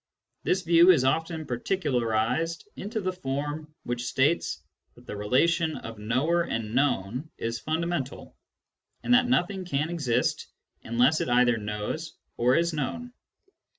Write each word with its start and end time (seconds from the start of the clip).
This 0.41 0.63
view 0.63 0.89
is 0.89 1.03
often 1.03 1.45
particularised 1.45 2.63
into 2.75 3.01
the 3.01 3.13
form 3.13 3.71
which 3.83 4.05
states 4.07 4.63
that 4.95 5.05
the 5.05 5.15
relation 5.15 5.77
of 5.77 5.99
knower 5.99 6.41
and 6.41 6.73
known 6.73 7.29
is 7.37 7.59
fundamental, 7.59 8.35
and 9.03 9.13
that 9.13 9.27
nothing 9.27 9.63
can 9.63 9.91
exist 9.91 10.47
unless 10.83 11.21
it 11.21 11.29
either 11.29 11.57
knows 11.57 12.15
or 12.35 12.55
is 12.55 12.73
known. 12.73 13.13